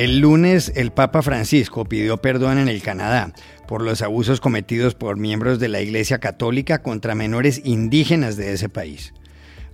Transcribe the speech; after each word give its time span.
El 0.00 0.20
lunes 0.20 0.72
el 0.76 0.92
Papa 0.92 1.20
Francisco 1.20 1.84
pidió 1.84 2.16
perdón 2.22 2.56
en 2.56 2.68
el 2.70 2.80
Canadá 2.80 3.34
por 3.68 3.82
los 3.82 4.00
abusos 4.00 4.40
cometidos 4.40 4.94
por 4.94 5.18
miembros 5.18 5.58
de 5.58 5.68
la 5.68 5.82
Iglesia 5.82 6.20
Católica 6.20 6.80
contra 6.80 7.14
menores 7.14 7.60
indígenas 7.66 8.38
de 8.38 8.54
ese 8.54 8.70
país. 8.70 9.12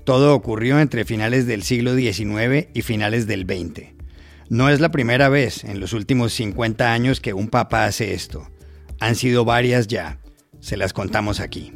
Todo 0.03 0.35
ocurrió 0.35 0.81
entre 0.81 1.05
finales 1.05 1.47
del 1.47 1.63
siglo 1.63 1.95
XIX 1.95 2.67
y 2.75 2.83
finales 2.83 3.29
del 3.29 3.43
XX. 3.43 3.95
No 4.49 4.69
es 4.69 4.81
la 4.81 4.91
primera 4.91 5.29
vez 5.29 5.63
en 5.63 5.79
los 5.79 5.93
últimos 5.93 6.33
50 6.33 6.93
años 6.93 7.21
que 7.21 7.33
un 7.33 7.47
papa 7.47 7.85
hace 7.85 8.13
esto. 8.13 8.51
Han 8.99 9.15
sido 9.15 9.45
varias 9.45 9.87
ya. 9.87 10.19
Se 10.59 10.77
las 10.77 10.93
contamos 10.93 11.39
aquí. 11.39 11.73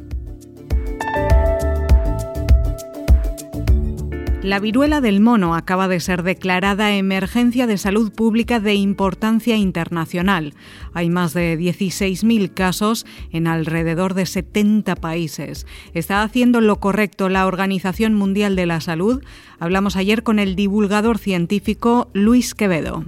La 4.43 4.59
viruela 4.59 5.01
del 5.01 5.21
mono 5.21 5.53
acaba 5.53 5.87
de 5.87 5.99
ser 5.99 6.23
declarada 6.23 6.95
emergencia 6.95 7.67
de 7.67 7.77
salud 7.77 8.11
pública 8.11 8.59
de 8.59 8.73
importancia 8.73 9.55
internacional. 9.55 10.55
Hay 10.93 11.11
más 11.11 11.35
de 11.35 11.59
16.000 11.59 12.51
casos 12.51 13.05
en 13.31 13.45
alrededor 13.45 14.15
de 14.15 14.25
70 14.25 14.95
países. 14.95 15.67
¿Está 15.93 16.23
haciendo 16.23 16.59
lo 16.59 16.79
correcto 16.79 17.29
la 17.29 17.45
Organización 17.45 18.15
Mundial 18.15 18.55
de 18.55 18.65
la 18.65 18.81
Salud? 18.81 19.23
Hablamos 19.59 19.95
ayer 19.95 20.23
con 20.23 20.39
el 20.39 20.55
divulgador 20.55 21.19
científico 21.19 22.09
Luis 22.13 22.55
Quevedo. 22.55 23.05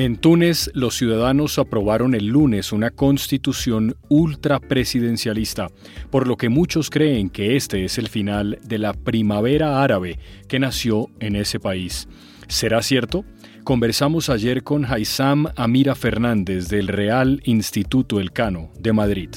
En 0.00 0.16
Túnez, 0.16 0.70
los 0.72 0.96
ciudadanos 0.96 1.58
aprobaron 1.58 2.14
el 2.14 2.28
lunes 2.28 2.72
una 2.72 2.90
constitución 2.90 3.96
ultrapresidencialista, 4.08 5.68
por 6.08 6.26
lo 6.26 6.38
que 6.38 6.48
muchos 6.48 6.88
creen 6.88 7.28
que 7.28 7.54
este 7.54 7.84
es 7.84 7.98
el 7.98 8.08
final 8.08 8.58
de 8.64 8.78
la 8.78 8.94
primavera 8.94 9.82
árabe 9.82 10.18
que 10.48 10.58
nació 10.58 11.10
en 11.20 11.36
ese 11.36 11.60
país. 11.60 12.08
¿Será 12.48 12.80
cierto? 12.80 13.26
Conversamos 13.62 14.30
ayer 14.30 14.62
con 14.62 14.86
Haisam 14.86 15.48
Amira 15.54 15.94
Fernández 15.94 16.68
del 16.68 16.88
Real 16.88 17.42
Instituto 17.44 18.20
Elcano 18.20 18.72
de 18.78 18.94
Madrid. 18.94 19.28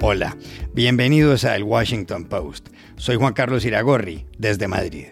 Hola, 0.00 0.36
bienvenidos 0.72 1.44
a 1.44 1.56
El 1.56 1.64
Washington 1.64 2.26
Post. 2.26 2.68
Soy 2.94 3.16
Juan 3.16 3.32
Carlos 3.32 3.64
Iragorri, 3.64 4.24
desde 4.38 4.68
Madrid. 4.68 5.06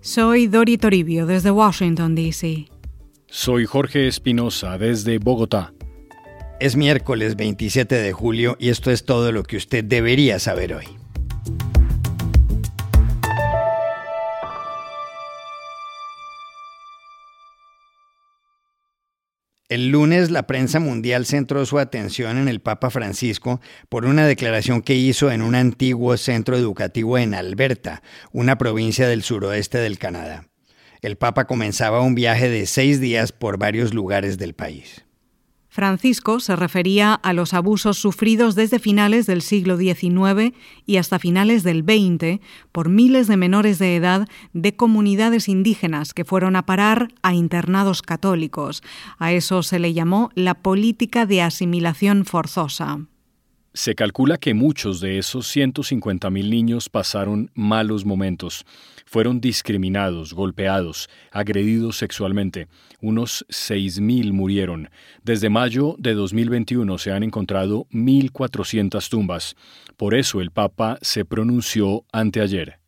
Soy 0.00 0.46
Dori 0.46 0.78
Toribio 0.78 1.26
desde 1.26 1.50
Washington, 1.50 2.14
D.C. 2.14 2.68
Soy 3.26 3.66
Jorge 3.66 4.06
Espinosa 4.06 4.78
desde 4.78 5.18
Bogotá. 5.18 5.74
Es 6.60 6.76
miércoles 6.76 7.36
27 7.36 7.96
de 7.96 8.12
julio 8.12 8.56
y 8.60 8.68
esto 8.68 8.90
es 8.90 9.04
todo 9.04 9.32
lo 9.32 9.42
que 9.42 9.56
usted 9.56 9.84
debería 9.84 10.38
saber 10.38 10.74
hoy. 10.74 10.97
El 19.68 19.90
lunes 19.90 20.30
la 20.30 20.46
prensa 20.46 20.80
mundial 20.80 21.26
centró 21.26 21.66
su 21.66 21.78
atención 21.78 22.38
en 22.38 22.48
el 22.48 22.60
Papa 22.60 22.88
Francisco 22.88 23.60
por 23.90 24.06
una 24.06 24.26
declaración 24.26 24.80
que 24.80 24.94
hizo 24.94 25.30
en 25.30 25.42
un 25.42 25.54
antiguo 25.54 26.16
centro 26.16 26.56
educativo 26.56 27.18
en 27.18 27.34
Alberta, 27.34 28.02
una 28.32 28.56
provincia 28.56 29.06
del 29.06 29.22
suroeste 29.22 29.76
del 29.76 29.98
Canadá. 29.98 30.48
El 31.02 31.16
Papa 31.16 31.46
comenzaba 31.46 32.00
un 32.00 32.14
viaje 32.14 32.48
de 32.48 32.64
seis 32.64 32.98
días 32.98 33.32
por 33.32 33.58
varios 33.58 33.92
lugares 33.92 34.38
del 34.38 34.54
país. 34.54 35.04
Francisco 35.78 36.40
se 36.40 36.56
refería 36.56 37.14
a 37.14 37.32
los 37.32 37.54
abusos 37.54 37.98
sufridos 37.98 38.56
desde 38.56 38.80
finales 38.80 39.26
del 39.26 39.42
siglo 39.42 39.76
XIX 39.76 40.52
y 40.86 40.96
hasta 40.96 41.20
finales 41.20 41.62
del 41.62 41.84
XX 41.84 42.40
por 42.72 42.88
miles 42.88 43.28
de 43.28 43.36
menores 43.36 43.78
de 43.78 43.94
edad 43.94 44.26
de 44.52 44.74
comunidades 44.74 45.48
indígenas 45.48 46.14
que 46.14 46.24
fueron 46.24 46.56
a 46.56 46.66
parar 46.66 47.12
a 47.22 47.32
internados 47.32 48.02
católicos. 48.02 48.82
A 49.18 49.30
eso 49.30 49.62
se 49.62 49.78
le 49.78 49.94
llamó 49.94 50.30
la 50.34 50.54
política 50.54 51.26
de 51.26 51.42
asimilación 51.42 52.24
forzosa. 52.24 52.98
Se 53.78 53.94
calcula 53.94 54.38
que 54.38 54.54
muchos 54.54 55.00
de 55.00 55.18
esos 55.18 55.54
150.000 55.54 56.50
niños 56.50 56.88
pasaron 56.88 57.48
malos 57.54 58.04
momentos. 58.04 58.66
Fueron 59.06 59.40
discriminados, 59.40 60.34
golpeados, 60.34 61.08
agredidos 61.30 61.96
sexualmente. 61.96 62.66
Unos 63.00 63.46
6.000 63.50 64.32
murieron. 64.32 64.90
Desde 65.22 65.48
mayo 65.48 65.94
de 65.96 66.14
2021 66.14 66.98
se 66.98 67.12
han 67.12 67.22
encontrado 67.22 67.86
1.400 67.92 69.08
tumbas. 69.08 69.54
Por 69.96 70.16
eso 70.16 70.40
el 70.40 70.50
Papa 70.50 70.98
se 71.00 71.24
pronunció 71.24 72.04
anteayer. 72.12 72.80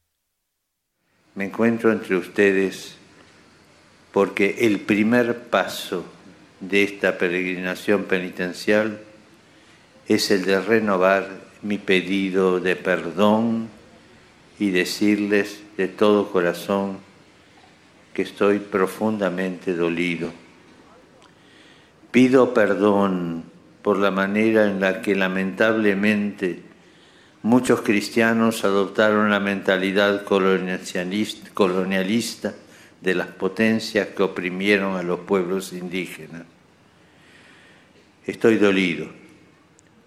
Me 1.37 1.45
encuentro 1.45 1.93
entre 1.93 2.17
ustedes 2.17 2.97
porque 4.11 4.57
el 4.62 4.81
primer 4.81 5.39
paso 5.51 6.05
de 6.59 6.83
esta 6.83 7.17
peregrinación 7.17 8.07
penitencial 8.07 9.03
es 10.10 10.31
el 10.32 10.44
de 10.44 10.60
renovar 10.60 11.28
mi 11.62 11.78
pedido 11.78 12.59
de 12.59 12.75
perdón 12.75 13.69
y 14.59 14.71
decirles 14.71 15.62
de 15.76 15.87
todo 15.87 16.32
corazón 16.32 16.98
que 18.12 18.22
estoy 18.22 18.59
profundamente 18.59 19.72
dolido. 19.72 20.32
Pido 22.10 22.53
perdón 22.53 23.44
por 23.82 23.98
la 23.98 24.10
manera 24.10 24.65
en 24.65 24.81
la 24.81 25.00
que 25.00 25.15
lamentablemente 25.15 26.60
muchos 27.42 27.82
cristianos 27.82 28.65
adoptaron 28.65 29.31
la 29.31 29.38
mentalidad 29.38 30.25
colonialista 30.25 32.53
de 33.00 33.15
las 33.15 33.28
potencias 33.28 34.09
que 34.09 34.25
oprimieron 34.25 34.97
a 34.97 35.04
los 35.04 35.21
pueblos 35.21 35.72
indígenas. 35.72 36.42
Estoy 38.27 38.56
dolido 38.56 39.19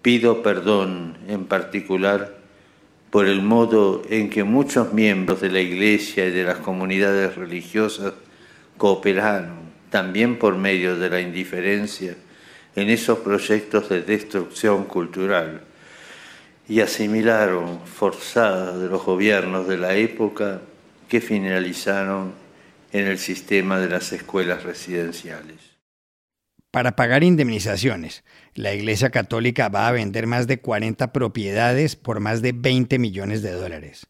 Pido 0.04 0.42
perdón 0.42 1.16
en 1.28 1.46
particular 1.46 2.36
por 3.08 3.24
el 3.24 3.40
modo 3.40 4.02
en 4.10 4.28
que 4.28 4.44
muchos 4.44 4.92
miembros 4.92 5.40
de 5.40 5.50
la 5.50 5.60
Iglesia 5.60 6.26
y 6.26 6.30
de 6.30 6.44
las 6.44 6.58
comunidades 6.58 7.36
religiosas 7.36 8.12
cooperaron, 8.76 9.60
también 9.88 10.38
por 10.38 10.58
medio 10.58 10.96
de 10.96 11.08
la 11.08 11.22
indiferencia, 11.22 12.16
en 12.76 12.90
esos 12.90 13.20
proyectos 13.20 13.88
de 13.88 14.02
destrucción 14.02 14.84
cultural 14.84 15.62
y 16.68 16.80
asimilaron 16.80 17.80
forzadas 17.86 18.78
de 18.78 18.88
los 18.88 19.02
gobiernos 19.02 19.66
de 19.66 19.78
la 19.78 19.94
época 19.94 20.60
que 21.08 21.22
finalizaron 21.22 22.34
en 22.92 23.06
el 23.06 23.16
sistema 23.16 23.78
de 23.78 23.88
las 23.88 24.12
escuelas 24.12 24.64
residenciales. 24.64 25.73
Para 26.74 26.96
pagar 26.96 27.22
indemnizaciones, 27.22 28.24
la 28.56 28.74
Iglesia 28.74 29.10
Católica 29.10 29.68
va 29.68 29.86
a 29.86 29.92
vender 29.92 30.26
más 30.26 30.48
de 30.48 30.58
40 30.58 31.12
propiedades 31.12 31.94
por 31.94 32.18
más 32.18 32.42
de 32.42 32.50
20 32.50 32.98
millones 32.98 33.42
de 33.42 33.52
dólares. 33.52 34.08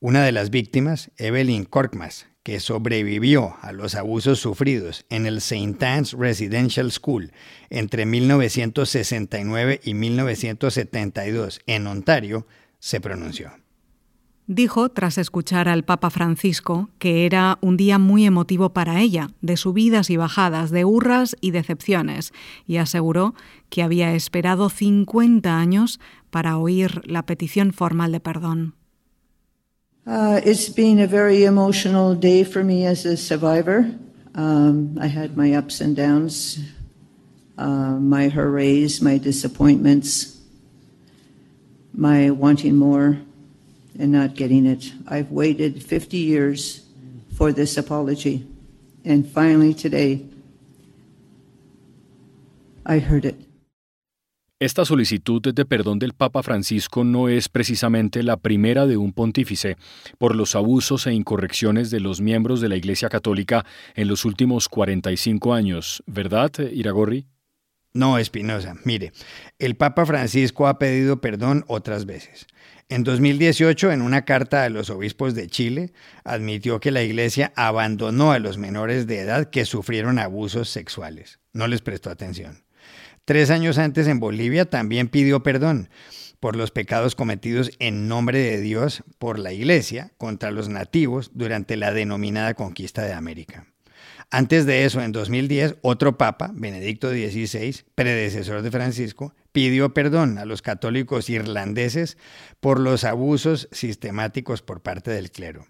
Una 0.00 0.24
de 0.24 0.32
las 0.32 0.50
víctimas, 0.50 1.12
Evelyn 1.18 1.64
Korkmaz, 1.64 2.26
que 2.42 2.58
sobrevivió 2.58 3.54
a 3.62 3.70
los 3.70 3.94
abusos 3.94 4.40
sufridos 4.40 5.06
en 5.08 5.24
el 5.24 5.36
St. 5.36 5.86
Anne's 5.86 6.14
Residential 6.14 6.90
School 6.90 7.30
entre 7.68 8.06
1969 8.06 9.80
y 9.84 9.94
1972 9.94 11.60
en 11.66 11.86
Ontario, 11.86 12.44
se 12.80 13.00
pronunció. 13.00 13.59
Dijo, 14.52 14.88
tras 14.88 15.16
escuchar 15.16 15.68
al 15.68 15.84
Papa 15.84 16.10
Francisco, 16.10 16.90
que 16.98 17.24
era 17.24 17.58
un 17.60 17.76
día 17.76 18.00
muy 18.00 18.26
emotivo 18.26 18.70
para 18.70 19.00
ella, 19.00 19.28
de 19.42 19.56
subidas 19.56 20.10
y 20.10 20.16
bajadas, 20.16 20.72
de 20.72 20.84
hurras 20.84 21.36
y 21.40 21.52
decepciones, 21.52 22.32
y 22.66 22.78
aseguró 22.78 23.36
que 23.68 23.84
había 23.84 24.12
esperado 24.12 24.68
50 24.68 25.56
años 25.56 26.00
para 26.30 26.58
oír 26.58 27.00
la 27.04 27.26
petición 27.26 27.72
formal 27.72 28.10
de 28.10 28.18
perdón. 28.18 28.74
Uh, 30.04 30.40
it's 30.44 30.68
been 30.74 30.98
a 30.98 31.06
very 31.06 31.44
emotional 31.44 32.18
day 32.18 32.42
for 32.42 32.64
me 32.64 32.88
as 32.88 33.06
a 33.06 33.16
survivor. 33.16 33.84
Um, 34.34 34.98
I 35.00 35.06
had 35.06 35.36
my 35.36 35.56
ups 35.56 35.80
and 35.80 35.96
downs, 35.96 36.58
uh, 37.56 37.96
my 38.00 38.28
hurrays, 38.28 39.00
my 39.00 39.16
disappointments, 39.16 40.40
my 41.94 42.32
wanting 42.32 42.74
more 42.74 43.29
and 44.00 44.12
not 44.12 44.34
getting 44.34 44.66
it. 44.66 44.92
I've 45.06 45.30
waited 45.30 45.82
50 45.82 46.16
years 46.16 46.82
for 47.36 47.52
this 47.52 47.76
apology, 47.76 48.46
and 49.04 49.26
finally 49.26 49.74
today, 49.74 50.24
I 52.86 52.98
heard 52.98 53.24
it. 53.24 53.50
Esta 54.62 54.84
solicitud 54.84 55.40
de 55.40 55.64
perdón 55.64 55.98
del 55.98 56.12
Papa 56.12 56.42
Francisco 56.42 57.02
no 57.02 57.30
es 57.30 57.48
precisamente 57.48 58.22
la 58.22 58.36
primera 58.36 58.86
de 58.86 58.98
un 58.98 59.14
pontífice 59.14 59.78
por 60.18 60.36
los 60.36 60.54
abusos 60.54 61.06
e 61.06 61.14
incorrecciones 61.14 61.90
de 61.90 62.00
los 62.00 62.20
miembros 62.20 62.60
de 62.60 62.68
la 62.68 62.76
Iglesia 62.76 63.08
Católica 63.08 63.64
en 63.94 64.06
los 64.06 64.26
últimos 64.26 64.68
45 64.68 65.54
años, 65.54 66.02
¿verdad, 66.06 66.50
Iragorri? 66.74 67.26
No, 67.94 68.18
Espinosa, 68.18 68.76
mire, 68.84 69.12
el 69.58 69.76
Papa 69.76 70.04
Francisco 70.04 70.66
ha 70.66 70.78
pedido 70.78 71.22
perdón 71.22 71.64
otras 71.66 72.04
veces. 72.04 72.46
En 72.90 73.04
2018, 73.04 73.92
en 73.92 74.02
una 74.02 74.24
carta 74.24 74.64
a 74.64 74.68
los 74.68 74.90
obispos 74.90 75.36
de 75.36 75.46
Chile, 75.46 75.92
admitió 76.24 76.80
que 76.80 76.90
la 76.90 77.04
Iglesia 77.04 77.52
abandonó 77.54 78.32
a 78.32 78.40
los 78.40 78.58
menores 78.58 79.06
de 79.06 79.20
edad 79.20 79.48
que 79.48 79.64
sufrieron 79.64 80.18
abusos 80.18 80.68
sexuales. 80.70 81.38
No 81.52 81.68
les 81.68 81.82
prestó 81.82 82.10
atención. 82.10 82.64
Tres 83.24 83.50
años 83.50 83.78
antes 83.78 84.08
en 84.08 84.18
Bolivia 84.18 84.64
también 84.64 85.06
pidió 85.06 85.44
perdón 85.44 85.88
por 86.40 86.56
los 86.56 86.72
pecados 86.72 87.14
cometidos 87.14 87.70
en 87.78 88.08
nombre 88.08 88.40
de 88.40 88.60
Dios 88.60 89.04
por 89.18 89.38
la 89.38 89.52
Iglesia 89.52 90.10
contra 90.18 90.50
los 90.50 90.68
nativos 90.68 91.30
durante 91.32 91.76
la 91.76 91.92
denominada 91.92 92.54
conquista 92.54 93.02
de 93.02 93.12
América. 93.12 93.68
Antes 94.32 94.64
de 94.64 94.84
eso, 94.84 95.02
en 95.02 95.10
2010, 95.10 95.76
otro 95.82 96.16
papa, 96.16 96.52
Benedicto 96.54 97.10
XVI, 97.10 97.82
predecesor 97.96 98.62
de 98.62 98.70
Francisco, 98.70 99.34
pidió 99.50 99.92
perdón 99.92 100.38
a 100.38 100.44
los 100.44 100.62
católicos 100.62 101.28
irlandeses 101.28 102.16
por 102.60 102.78
los 102.78 103.02
abusos 103.02 103.68
sistemáticos 103.72 104.62
por 104.62 104.82
parte 104.82 105.10
del 105.10 105.32
clero. 105.32 105.66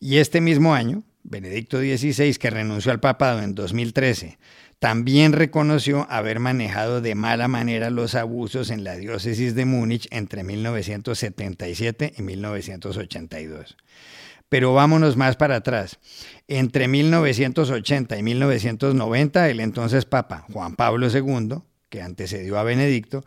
Y 0.00 0.16
este 0.16 0.40
mismo 0.40 0.74
año, 0.74 1.04
Benedicto 1.22 1.78
XVI, 1.78 2.34
que 2.34 2.50
renunció 2.50 2.90
al 2.90 2.98
papado 2.98 3.40
en 3.40 3.54
2013, 3.54 4.36
también 4.80 5.32
reconoció 5.32 6.08
haber 6.10 6.40
manejado 6.40 7.00
de 7.00 7.14
mala 7.14 7.46
manera 7.46 7.88
los 7.90 8.16
abusos 8.16 8.70
en 8.70 8.82
la 8.82 8.96
diócesis 8.96 9.54
de 9.54 9.64
Múnich 9.64 10.08
entre 10.10 10.42
1977 10.42 12.14
y 12.18 12.22
1982. 12.22 13.76
Pero 14.52 14.74
vámonos 14.74 15.16
más 15.16 15.36
para 15.36 15.56
atrás. 15.56 15.98
Entre 16.46 16.86
1980 16.86 18.18
y 18.18 18.22
1990, 18.22 19.48
el 19.48 19.60
entonces 19.60 20.04
Papa 20.04 20.44
Juan 20.52 20.76
Pablo 20.76 21.08
II, 21.08 21.62
que 21.88 22.02
antecedió 22.02 22.58
a 22.58 22.62
Benedicto, 22.62 23.24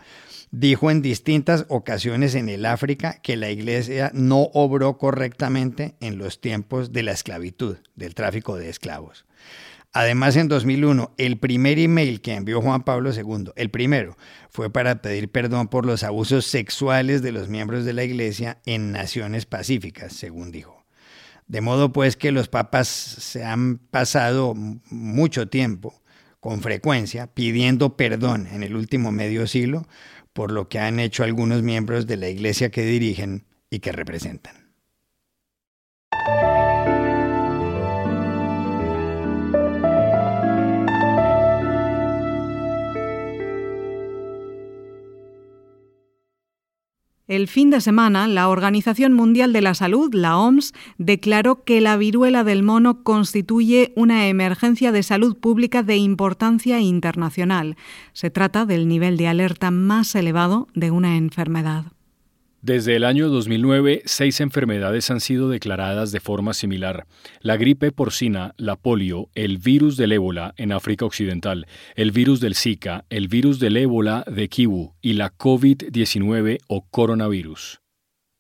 dijo 0.52 0.92
en 0.92 1.02
distintas 1.02 1.66
ocasiones 1.68 2.36
en 2.36 2.48
el 2.48 2.64
África 2.64 3.22
que 3.24 3.38
la 3.38 3.50
Iglesia 3.50 4.12
no 4.14 4.52
obró 4.54 5.00
correctamente 5.00 5.96
en 6.00 6.20
los 6.20 6.42
tiempos 6.42 6.94
de 6.94 7.02
la 7.02 7.14
esclavitud, 7.14 7.78
del 7.96 8.14
tráfico 8.14 8.56
de 8.56 8.70
esclavos. 8.70 9.26
Además, 9.94 10.36
en 10.36 10.48
2001, 10.48 11.16
el 11.18 11.40
primer 11.40 11.80
email 11.80 12.22
que 12.22 12.36
envió 12.36 12.62
Juan 12.62 12.84
Pablo 12.84 13.12
II, 13.12 13.52
el 13.56 13.72
primero, 13.72 14.16
fue 14.52 14.70
para 14.70 15.02
pedir 15.02 15.32
perdón 15.32 15.70
por 15.70 15.88
los 15.88 16.04
abusos 16.04 16.46
sexuales 16.46 17.24
de 17.24 17.32
los 17.32 17.50
miembros 17.50 17.84
de 17.84 17.94
la 17.94 18.04
Iglesia 18.04 18.60
en 18.68 18.92
naciones 18.92 19.48
pacíficas, 19.48 20.14
según 20.14 20.52
dijo. 20.52 20.75
De 21.48 21.62
modo 21.62 21.92
pues 21.94 22.16
que 22.16 22.32
los 22.32 22.48
papas 22.48 22.88
se 22.88 23.44
han 23.44 23.78
pasado 23.78 24.54
mucho 24.56 25.48
tiempo, 25.48 26.02
con 26.40 26.62
frecuencia, 26.62 27.28
pidiendo 27.28 27.98
perdón 27.98 28.48
en 28.52 28.64
el 28.64 28.76
último 28.76 29.12
medio 29.12 29.48
siglo 29.48 29.88
por 30.36 30.52
lo 30.52 30.68
que 30.68 30.80
han 30.80 31.00
hecho 31.00 31.24
algunos 31.24 31.64
miembros 31.64 32.08
de 32.08 32.18
la 32.18 32.28
iglesia 32.28 32.70
que 32.70 32.86
dirigen 32.86 33.46
y 33.70 33.80
que 33.80 33.94
representan. 33.94 34.66
El 47.28 47.48
fin 47.48 47.72
de 47.72 47.82
semana, 47.82 48.28
la 48.28 48.50
Organización 48.50 49.14
Mundial 49.14 49.52
de 49.52 49.62
la 49.62 49.74
Salud, 49.74 50.14
la 50.14 50.38
OMS, 50.38 50.74
declaró 51.00 51.64
que 51.64 51.82
la 51.82 51.98
viruela 51.98 52.44
del 52.44 52.62
mono 52.62 53.02
constituye 53.02 53.94
una 53.96 54.28
emergencia 54.28 54.92
de 54.92 55.02
salud 55.02 55.36
pública 55.36 55.82
de 55.82 55.98
importancia 55.98 56.80
internacional. 56.80 57.78
Se 58.14 58.30
trata 58.30 58.68
del 58.68 58.88
nivel 58.88 59.18
de 59.18 59.28
alerta 59.28 59.72
más 59.72 60.14
elevado 60.14 60.68
de 60.76 60.92
una 60.92 61.18
enfermedad. 61.18 61.95
Desde 62.66 62.96
el 62.96 63.04
año 63.04 63.30
2009, 63.30 64.02
seis 64.06 64.42
enfermedades 64.42 65.12
han 65.12 65.22
sido 65.22 65.50
declaradas 65.50 66.12
de 66.12 66.20
forma 66.20 66.56
similar. 66.56 67.06
La 67.40 67.58
gripe 67.58 67.92
porcina, 67.92 68.56
la 68.58 68.76
polio, 68.76 69.30
el 69.36 69.60
virus 69.60 69.98
del 69.98 70.14
ébola 70.14 70.56
en 70.58 70.72
África 70.72 71.06
Occidental, 71.06 71.68
el 71.94 72.12
virus 72.12 72.40
del 72.40 72.56
Zika, 72.56 73.06
el 73.12 73.28
virus 73.28 73.60
del 73.60 73.78
ébola 73.78 74.26
de 74.26 74.50
Kivu 74.50 74.96
y 75.00 75.14
la 75.14 75.32
COVID-19 75.38 76.58
o 76.66 76.88
coronavirus. 76.90 77.82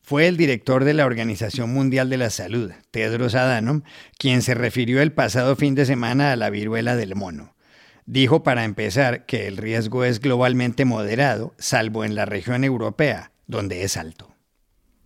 Fue 0.01 0.27
el 0.27 0.37
director 0.37 0.85
de 0.85 0.95
la 0.95 1.05
Organización 1.05 1.71
Mundial 1.71 2.09
de 2.09 2.17
la 2.17 2.31
Salud, 2.31 2.71
Tedros 2.89 3.35
Adhanom, 3.35 3.83
quien 4.17 4.41
se 4.41 4.55
refirió 4.55 5.03
el 5.03 5.11
pasado 5.11 5.55
fin 5.55 5.75
de 5.75 5.85
semana 5.85 6.31
a 6.31 6.35
la 6.35 6.49
viruela 6.49 6.95
del 6.95 7.13
mono. 7.13 7.53
Dijo 8.07 8.41
para 8.41 8.63
empezar 8.63 9.27
que 9.27 9.45
el 9.45 9.57
riesgo 9.57 10.03
es 10.03 10.19
globalmente 10.19 10.83
moderado, 10.83 11.53
salvo 11.59 12.03
en 12.03 12.15
la 12.15 12.25
región 12.25 12.63
europea, 12.63 13.31
donde 13.47 13.83
es 13.83 13.97
alto. 13.97 14.35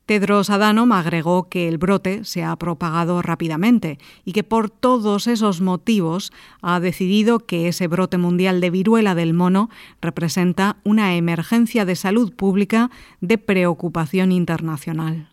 Tedros 0.10 0.50
Adhanom 0.50 0.92
agregó 0.92 1.50
que 1.50 1.68
el 1.68 1.78
brote 1.78 2.26
se 2.26 2.44
ha 2.44 2.56
propagado 2.56 3.22
rápidamente 3.22 4.00
y 4.26 4.32
que 4.32 4.44
por 4.44 4.72
todos 4.72 5.28
esos 5.28 5.62
motivos 5.62 6.32
ha 6.64 6.80
decidido 6.80 7.38
que 7.38 7.68
ese 7.68 7.86
brote 7.86 8.18
mundial 8.18 8.60
de 8.60 8.72
viruela 8.72 9.14
del 9.14 9.36
mono 9.36 9.70
representa 10.02 10.78
una 10.84 11.16
emergencia 11.16 11.86
de 11.86 11.96
salud 11.96 12.34
pública 12.34 12.90
de 13.22 13.38
preocupación 13.38 14.32
internacional. 14.32 15.30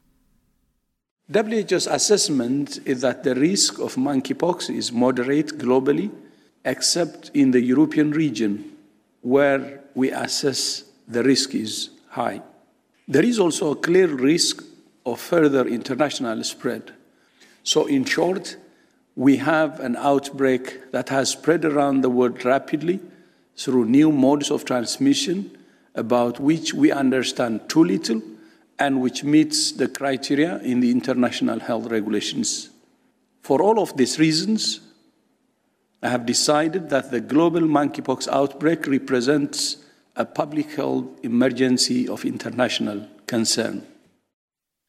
WHO's 1.28 1.88
assessment 1.88 2.86
is 2.86 3.00
that 3.00 3.22
the 3.22 3.32
risk 3.32 3.80
of 3.80 3.96
monkeypox 3.96 4.68
is 4.68 4.92
moderate 4.92 5.56
globally, 5.56 6.10
except 6.64 7.30
in 7.34 7.50
the 7.50 7.62
European 7.62 8.12
region, 8.12 8.76
where 9.22 9.80
we 9.94 10.12
assess 10.12 10.84
the 11.10 11.22
risk 11.22 11.54
is 11.54 11.92
high. 12.10 12.42
There 13.08 13.24
is 13.24 13.38
also 13.38 13.72
a 13.72 13.76
clear 13.76 14.08
risk 14.08 14.64
of 15.04 15.20
further 15.20 15.66
international 15.66 16.42
spread. 16.42 16.92
So, 17.62 17.86
in 17.86 18.04
short, 18.04 18.56
we 19.14 19.36
have 19.36 19.80
an 19.80 19.96
outbreak 19.96 20.92
that 20.92 21.08
has 21.08 21.30
spread 21.30 21.64
around 21.64 22.00
the 22.00 22.10
world 22.10 22.44
rapidly 22.44 23.00
through 23.56 23.86
new 23.86 24.12
modes 24.12 24.50
of 24.50 24.64
transmission 24.64 25.56
about 25.94 26.40
which 26.40 26.74
we 26.74 26.92
understand 26.92 27.68
too 27.68 27.84
little 27.84 28.20
and 28.78 29.00
which 29.00 29.24
meets 29.24 29.72
the 29.72 29.88
criteria 29.88 30.58
in 30.58 30.80
the 30.80 30.90
international 30.90 31.60
health 31.60 31.86
regulations. 31.86 32.68
For 33.40 33.62
all 33.62 33.80
of 33.80 33.96
these 33.96 34.18
reasons, 34.18 34.80
I 36.02 36.08
have 36.08 36.26
decided 36.26 36.90
that 36.90 37.10
the 37.10 37.20
global 37.20 37.62
monkeypox 37.62 38.28
outbreak 38.28 38.86
represents 38.86 39.78
a 40.16 40.24
public 40.24 40.76
health 40.76 41.06
emergency 41.22 42.08
of 42.08 42.24
international 42.24 43.08
concern. 43.28 43.96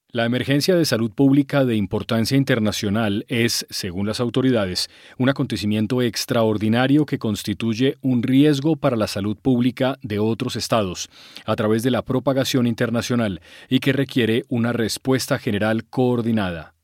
La 0.09 0.23
emergencia 0.23 0.73
de 0.75 0.85
salud 0.85 1.11
pública 1.11 1.65
de 1.65 1.75
importancia 1.75 2.37
internacional 2.37 3.25
es, 3.27 3.67
según 3.69 4.07
las 4.07 4.21
autoridades, 4.21 4.89
un 5.17 5.27
acontecimiento 5.27 6.01
extraordinario 6.01 7.05
que 7.05 7.19
constituye 7.19 7.97
un 8.01 8.23
riesgo 8.23 8.77
para 8.77 8.95
la 8.95 9.07
salud 9.07 9.35
pública 9.35 9.99
de 10.01 10.19
otros 10.19 10.55
estados 10.55 11.09
a 11.45 11.57
través 11.57 11.83
de 11.83 11.91
la 11.91 12.03
propagación 12.03 12.67
internacional 12.67 13.41
y 13.67 13.79
que 13.79 13.91
requiere 13.91 14.45
una 14.47 14.71
respuesta 14.71 15.39
general 15.39 15.83
coordinada. 15.83 16.76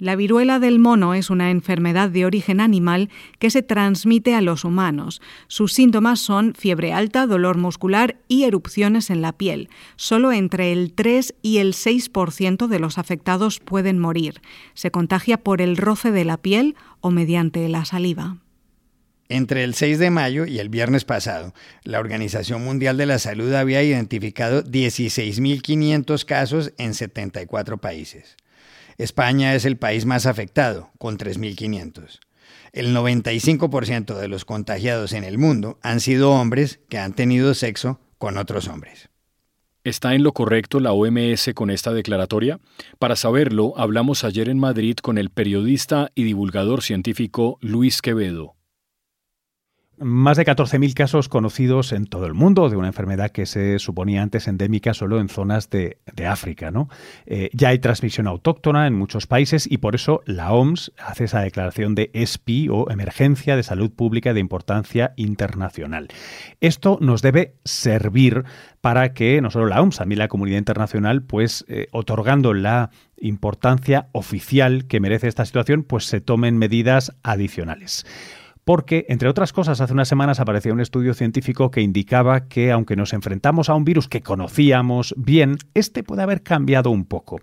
La 0.00 0.14
viruela 0.14 0.60
del 0.60 0.78
mono 0.78 1.14
es 1.14 1.28
una 1.28 1.50
enfermedad 1.50 2.08
de 2.08 2.24
origen 2.24 2.60
animal 2.60 3.10
que 3.40 3.50
se 3.50 3.64
transmite 3.64 4.36
a 4.36 4.40
los 4.40 4.64
humanos. 4.64 5.20
Sus 5.48 5.72
síntomas 5.72 6.20
son 6.20 6.54
fiebre 6.54 6.92
alta, 6.92 7.26
dolor 7.26 7.56
muscular 7.56 8.16
y 8.28 8.44
erupciones 8.44 9.10
en 9.10 9.22
la 9.22 9.32
piel. 9.32 9.68
Solo 9.96 10.30
entre 10.30 10.70
el 10.70 10.92
3 10.92 11.34
y 11.42 11.58
el 11.58 11.74
6% 11.74 12.68
de 12.68 12.78
los 12.78 12.96
afectados 12.96 13.58
pueden 13.58 13.98
morir. 13.98 14.40
Se 14.74 14.92
contagia 14.92 15.36
por 15.36 15.60
el 15.60 15.76
roce 15.76 16.12
de 16.12 16.24
la 16.24 16.36
piel 16.36 16.76
o 17.00 17.10
mediante 17.10 17.68
la 17.68 17.84
saliva. 17.84 18.36
Entre 19.28 19.64
el 19.64 19.74
6 19.74 19.98
de 19.98 20.10
mayo 20.10 20.46
y 20.46 20.60
el 20.60 20.68
viernes 20.68 21.04
pasado, 21.04 21.54
la 21.82 21.98
Organización 21.98 22.64
Mundial 22.64 22.96
de 22.98 23.06
la 23.06 23.18
Salud 23.18 23.52
había 23.52 23.82
identificado 23.82 24.62
16.500 24.62 26.24
casos 26.24 26.72
en 26.78 26.94
74 26.94 27.78
países. 27.78 28.36
España 28.98 29.54
es 29.54 29.64
el 29.64 29.76
país 29.76 30.06
más 30.06 30.26
afectado, 30.26 30.90
con 30.98 31.18
3.500. 31.18 32.18
El 32.72 32.94
95% 32.94 34.18
de 34.18 34.26
los 34.26 34.44
contagiados 34.44 35.12
en 35.12 35.22
el 35.22 35.38
mundo 35.38 35.78
han 35.82 36.00
sido 36.00 36.32
hombres 36.32 36.80
que 36.88 36.98
han 36.98 37.12
tenido 37.12 37.54
sexo 37.54 38.00
con 38.18 38.36
otros 38.36 38.66
hombres. 38.66 39.08
¿Está 39.84 40.14
en 40.14 40.24
lo 40.24 40.32
correcto 40.32 40.80
la 40.80 40.92
OMS 40.92 41.50
con 41.54 41.70
esta 41.70 41.92
declaratoria? 41.92 42.58
Para 42.98 43.14
saberlo, 43.14 43.72
hablamos 43.76 44.24
ayer 44.24 44.48
en 44.48 44.58
Madrid 44.58 44.96
con 44.96 45.16
el 45.16 45.30
periodista 45.30 46.10
y 46.16 46.24
divulgador 46.24 46.82
científico 46.82 47.58
Luis 47.60 48.02
Quevedo. 48.02 48.57
Más 50.00 50.36
de 50.36 50.44
14.000 50.44 50.94
casos 50.94 51.28
conocidos 51.28 51.92
en 51.92 52.06
todo 52.06 52.26
el 52.26 52.34
mundo 52.34 52.68
de 52.68 52.76
una 52.76 52.88
enfermedad 52.88 53.30
que 53.30 53.46
se 53.46 53.78
suponía 53.78 54.22
antes 54.22 54.48
endémica 54.48 54.94
solo 54.94 55.20
en 55.20 55.28
zonas 55.28 55.70
de, 55.70 55.98
África. 56.28 56.70
¿no? 56.70 56.88
Eh, 57.26 57.50
ya 57.52 57.68
hay 57.68 57.78
transmisión 57.78 58.26
autóctona 58.26 58.86
en 58.86 58.94
muchos 58.94 59.26
países 59.26 59.70
y 59.70 59.78
por 59.78 59.94
eso 59.94 60.22
la 60.26 60.52
OMS 60.52 60.92
hace 60.98 61.24
esa 61.24 61.40
declaración 61.40 61.94
de 61.94 62.10
ESPI 62.12 62.68
o 62.70 62.90
Emergencia 62.90 63.56
de 63.56 63.62
Salud 63.62 63.90
Pública 63.90 64.34
de 64.34 64.40
Importancia 64.40 65.12
Internacional. 65.16 66.08
Esto 66.60 66.98
nos 67.00 67.22
debe 67.22 67.54
servir 67.64 68.44
para 68.80 69.12
que 69.14 69.40
no 69.40 69.50
solo 69.50 69.66
la 69.66 69.80
OMS, 69.80 69.96
también 69.96 70.18
la 70.18 70.28
comunidad 70.28 70.58
internacional, 70.58 71.22
pues 71.22 71.64
eh, 71.68 71.88
otorgando 71.92 72.54
la 72.54 72.90
importancia 73.20 74.08
oficial 74.12 74.86
que 74.86 75.00
merece 75.00 75.28
esta 75.28 75.44
situación, 75.44 75.82
pues 75.82 76.04
se 76.04 76.20
tomen 76.20 76.58
medidas 76.58 77.12
adicionales 77.22 78.04
porque, 78.68 79.06
entre 79.08 79.30
otras 79.30 79.54
cosas, 79.54 79.80
hace 79.80 79.94
unas 79.94 80.08
semanas 80.08 80.40
apareció 80.40 80.74
un 80.74 80.80
estudio 80.80 81.14
científico 81.14 81.70
que 81.70 81.80
indicaba 81.80 82.48
que, 82.48 82.70
aunque 82.70 82.96
nos 82.96 83.14
enfrentamos 83.14 83.70
a 83.70 83.74
un 83.74 83.86
virus 83.86 84.08
que 84.08 84.20
conocíamos 84.20 85.14
bien, 85.16 85.56
este 85.72 86.02
puede 86.02 86.20
haber 86.20 86.42
cambiado 86.42 86.90
un 86.90 87.06
poco. 87.06 87.40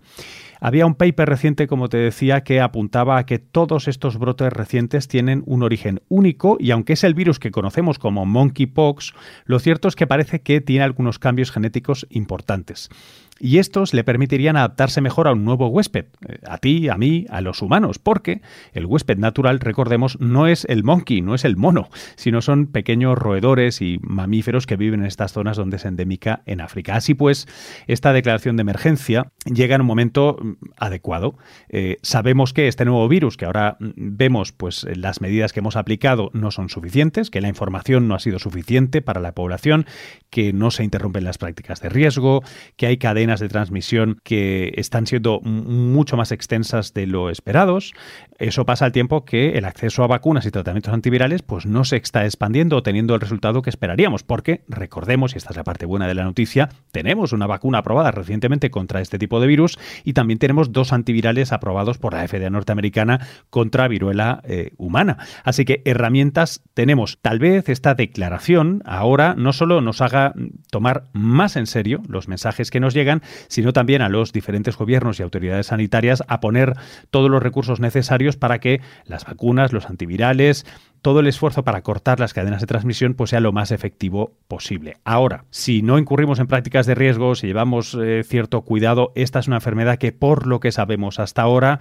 Había 0.66 0.84
un 0.84 0.96
paper 0.96 1.28
reciente, 1.28 1.68
como 1.68 1.88
te 1.88 1.96
decía, 1.96 2.42
que 2.42 2.60
apuntaba 2.60 3.18
a 3.18 3.24
que 3.24 3.38
todos 3.38 3.86
estos 3.86 4.18
brotes 4.18 4.52
recientes 4.52 5.06
tienen 5.06 5.44
un 5.46 5.62
origen 5.62 6.02
único 6.08 6.56
y 6.58 6.72
aunque 6.72 6.94
es 6.94 7.04
el 7.04 7.14
virus 7.14 7.38
que 7.38 7.52
conocemos 7.52 8.00
como 8.00 8.26
monkeypox, 8.26 9.12
lo 9.44 9.60
cierto 9.60 9.86
es 9.86 9.94
que 9.94 10.08
parece 10.08 10.40
que 10.40 10.60
tiene 10.60 10.82
algunos 10.82 11.20
cambios 11.20 11.52
genéticos 11.52 12.08
importantes 12.10 12.90
y 13.38 13.58
estos 13.58 13.92
le 13.92 14.04
permitirían 14.04 14.56
adaptarse 14.56 15.00
mejor 15.00 15.28
a 15.28 15.32
un 15.32 15.44
nuevo 15.44 15.68
huésped, 15.68 16.06
eh, 16.28 16.38
a 16.46 16.58
ti, 16.58 16.88
a 16.88 16.96
mí, 16.96 17.26
a 17.28 17.40
los 17.40 17.62
humanos, 17.62 17.98
porque 17.98 18.40
el 18.72 18.86
huésped 18.86 19.18
natural, 19.18 19.60
recordemos, 19.60 20.18
no 20.20 20.46
es 20.46 20.64
el 20.68 20.84
monkey, 20.84 21.20
no 21.20 21.34
es 21.34 21.44
el 21.44 21.56
mono, 21.56 21.88
sino 22.16 22.40
son 22.40 22.66
pequeños 22.66 23.18
roedores 23.18 23.82
y 23.82 23.98
mamíferos 24.02 24.66
que 24.66 24.76
viven 24.76 25.00
en 25.00 25.06
estas 25.06 25.32
zonas 25.32 25.56
donde 25.56 25.76
es 25.76 25.84
endémica 25.84 26.42
en 26.46 26.60
África. 26.60 26.96
Así 26.96 27.14
pues, 27.14 27.46
esta 27.86 28.12
declaración 28.12 28.56
de 28.56 28.62
emergencia 28.62 29.32
llega 29.44 29.74
en 29.74 29.82
un 29.82 29.86
momento 29.86 30.38
mm, 30.40 30.52
adecuado. 30.76 31.36
Eh, 31.68 31.98
sabemos 32.02 32.52
que 32.52 32.68
este 32.68 32.84
nuevo 32.84 33.08
virus, 33.08 33.36
que 33.36 33.44
ahora 33.44 33.76
mm, 33.80 33.92
vemos, 33.96 34.52
pues 34.52 34.86
las 34.94 35.20
medidas 35.20 35.52
que 35.52 35.60
hemos 35.60 35.76
aplicado 35.76 36.30
no 36.32 36.50
son 36.50 36.68
suficientes, 36.68 37.30
que 37.30 37.40
la 37.40 37.48
información 37.48 38.08
no 38.08 38.14
ha 38.14 38.18
sido 38.18 38.38
suficiente 38.38 39.02
para 39.02 39.20
la 39.20 39.32
población, 39.32 39.86
que 40.30 40.52
no 40.52 40.70
se 40.70 40.84
interrumpen 40.84 41.24
las 41.24 41.38
prácticas 41.38 41.80
de 41.80 41.88
riesgo, 41.88 42.42
que 42.76 42.86
hay 42.86 42.98
cadenas 42.98 43.40
de 43.40 43.48
transmisión 43.48 44.18
que 44.22 44.72
están 44.76 45.06
siendo 45.06 45.40
mucho 45.40 46.16
más 46.16 46.32
extensas 46.32 46.94
de 46.94 47.06
lo 47.06 47.30
esperados. 47.30 47.92
Eso 48.38 48.66
pasa 48.66 48.84
al 48.84 48.92
tiempo 48.92 49.24
que 49.24 49.56
el 49.56 49.64
acceso 49.64 50.04
a 50.04 50.06
vacunas 50.06 50.44
y 50.46 50.50
tratamientos 50.50 50.92
antivirales 50.92 51.42
pues 51.42 51.66
no 51.66 51.84
se 51.84 51.96
está 51.96 52.24
expandiendo 52.24 52.76
o 52.76 52.82
teniendo 52.82 53.14
el 53.14 53.20
resultado 53.20 53.62
que 53.62 53.70
esperaríamos, 53.70 54.22
porque 54.22 54.62
recordemos, 54.68 55.34
y 55.34 55.38
esta 55.38 55.50
es 55.50 55.56
la 55.56 55.64
parte 55.64 55.86
buena 55.86 56.06
de 56.06 56.14
la 56.14 56.24
noticia, 56.24 56.68
tenemos 56.92 57.32
una 57.32 57.46
vacuna 57.46 57.78
aprobada 57.78 58.10
recientemente 58.10 58.70
contra 58.70 59.00
este 59.00 59.18
tipo 59.18 59.40
de 59.40 59.46
virus 59.46 59.78
y 60.04 60.12
también 60.12 60.35
tenemos 60.38 60.72
dos 60.72 60.92
antivirales 60.92 61.52
aprobados 61.52 61.98
por 61.98 62.12
la 62.14 62.26
FDA 62.26 62.50
norteamericana 62.50 63.20
contra 63.50 63.88
viruela 63.88 64.40
eh, 64.44 64.72
humana. 64.76 65.18
Así 65.44 65.64
que 65.64 65.82
herramientas 65.84 66.62
tenemos. 66.74 67.18
Tal 67.22 67.38
vez 67.38 67.68
esta 67.68 67.94
declaración 67.94 68.82
ahora 68.84 69.34
no 69.36 69.52
solo 69.52 69.80
nos 69.80 70.00
haga 70.00 70.34
tomar 70.70 71.04
más 71.12 71.56
en 71.56 71.66
serio 71.66 72.02
los 72.08 72.28
mensajes 72.28 72.70
que 72.70 72.80
nos 72.80 72.94
llegan, 72.94 73.22
sino 73.48 73.72
también 73.72 74.02
a 74.02 74.08
los 74.08 74.32
diferentes 74.32 74.76
gobiernos 74.76 75.20
y 75.20 75.22
autoridades 75.22 75.66
sanitarias 75.66 76.22
a 76.28 76.40
poner 76.40 76.74
todos 77.10 77.30
los 77.30 77.42
recursos 77.42 77.80
necesarios 77.80 78.36
para 78.36 78.58
que 78.58 78.80
las 79.04 79.24
vacunas, 79.24 79.72
los 79.72 79.86
antivirales, 79.86 80.66
todo 81.06 81.20
el 81.20 81.28
esfuerzo 81.28 81.62
para 81.62 81.82
cortar 81.82 82.18
las 82.18 82.34
cadenas 82.34 82.60
de 82.60 82.66
transmisión 82.66 83.14
pues 83.14 83.30
sea 83.30 83.38
lo 83.38 83.52
más 83.52 83.70
efectivo 83.70 84.32
posible. 84.48 84.96
Ahora, 85.04 85.44
si 85.50 85.80
no 85.80 86.00
incurrimos 86.00 86.40
en 86.40 86.48
prácticas 86.48 86.84
de 86.84 86.96
riesgo, 86.96 87.36
si 87.36 87.46
llevamos 87.46 87.94
eh, 87.94 88.24
cierto 88.24 88.62
cuidado, 88.62 89.12
esta 89.14 89.38
es 89.38 89.46
una 89.46 89.58
enfermedad 89.58 89.98
que 89.98 90.10
por 90.10 90.48
lo 90.48 90.58
que 90.58 90.72
sabemos 90.72 91.20
hasta 91.20 91.42
ahora 91.42 91.78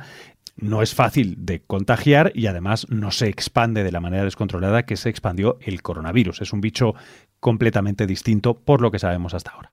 no 0.58 0.84
es 0.84 0.94
fácil 0.94 1.38
de 1.39 1.60
contagiar 1.60 2.34
y 2.36 2.46
además 2.46 2.86
no 2.91 3.10
se 3.10 3.27
expande 3.27 3.84
de 3.84 3.91
la 3.91 4.00
manera 4.00 4.25
descontrolada 4.25 4.84
que 4.84 4.96
se 4.96 5.10
expandió 5.10 5.58
el 5.60 5.82
coronavirus. 5.82 6.41
Es 6.41 6.53
un 6.53 6.62
bicho 6.62 6.94
completamente 7.39 8.05
distinto 8.05 8.53
por 8.53 8.79
lo 8.79 8.91
que 8.91 9.00
sabemos 9.00 9.34
hasta 9.34 9.50
ahora. 9.50 9.72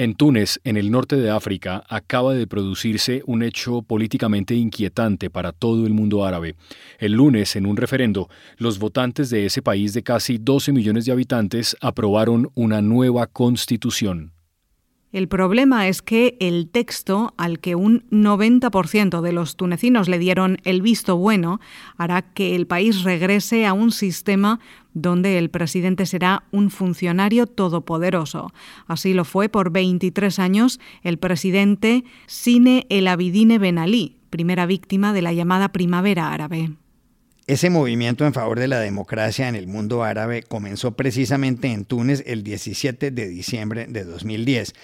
En 0.00 0.14
Túnez, 0.14 0.60
en 0.62 0.76
el 0.76 0.92
norte 0.92 1.16
de 1.16 1.28
África, 1.28 1.82
acaba 1.88 2.32
de 2.32 2.46
producirse 2.46 3.24
un 3.26 3.42
hecho 3.42 3.82
políticamente 3.82 4.54
inquietante 4.54 5.28
para 5.28 5.50
todo 5.50 5.88
el 5.88 5.92
mundo 5.92 6.24
árabe. 6.24 6.54
El 7.00 7.14
lunes, 7.14 7.56
en 7.56 7.66
un 7.66 7.76
referendo, 7.76 8.28
los 8.58 8.78
votantes 8.78 9.28
de 9.28 9.44
ese 9.44 9.60
país 9.60 9.94
de 9.94 10.04
casi 10.04 10.38
12 10.38 10.70
millones 10.70 11.04
de 11.04 11.10
habitantes 11.10 11.76
aprobaron 11.80 12.48
una 12.54 12.80
nueva 12.80 13.26
constitución. 13.26 14.37
El 15.10 15.26
problema 15.26 15.88
es 15.88 16.02
que 16.02 16.36
el 16.38 16.68
texto 16.68 17.32
al 17.38 17.60
que 17.60 17.74
un 17.74 18.04
90% 18.10 19.22
de 19.22 19.32
los 19.32 19.56
tunecinos 19.56 20.06
le 20.06 20.18
dieron 20.18 20.58
el 20.64 20.82
visto 20.82 21.16
bueno 21.16 21.60
hará 21.96 22.20
que 22.20 22.54
el 22.54 22.66
país 22.66 23.04
regrese 23.04 23.64
a 23.64 23.72
un 23.72 23.90
sistema 23.90 24.60
donde 24.92 25.38
el 25.38 25.48
presidente 25.48 26.04
será 26.04 26.44
un 26.50 26.70
funcionario 26.70 27.46
todopoderoso. 27.46 28.52
Así 28.86 29.14
lo 29.14 29.24
fue 29.24 29.48
por 29.48 29.70
23 29.70 30.38
años 30.38 30.78
el 31.02 31.18
presidente 31.18 32.04
Sine 32.26 32.86
El 32.90 33.08
Abidine 33.08 33.58
Ben 33.58 33.78
Ali, 33.78 34.16
primera 34.28 34.66
víctima 34.66 35.14
de 35.14 35.22
la 35.22 35.32
llamada 35.32 35.70
primavera 35.70 36.32
árabe. 36.32 36.72
Ese 37.48 37.70
movimiento 37.70 38.26
en 38.26 38.34
favor 38.34 38.60
de 38.60 38.68
la 38.68 38.78
democracia 38.78 39.48
en 39.48 39.54
el 39.54 39.66
mundo 39.66 40.04
árabe 40.04 40.42
comenzó 40.42 40.96
precisamente 40.96 41.68
en 41.68 41.86
Túnez 41.86 42.22
el 42.26 42.42
17 42.42 43.10
de 43.10 43.26
diciembre 43.26 43.86
de 43.88 44.04
2010, 44.04 44.74